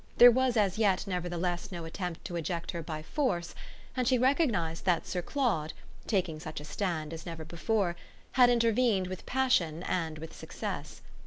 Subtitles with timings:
[0.17, 3.53] There was as yet nevertheless no attempt to eject her by force,
[3.95, 5.73] and she recognised that Sir Claude,
[6.07, 7.95] taking such a stand as never before,
[8.31, 11.01] had intervened with passion and with success.